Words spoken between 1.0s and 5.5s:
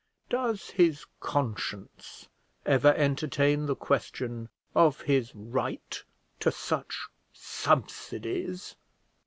conscience ever entertain the question of his